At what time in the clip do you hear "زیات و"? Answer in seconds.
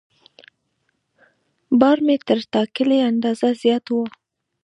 3.61-3.95